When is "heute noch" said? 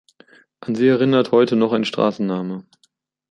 1.31-1.73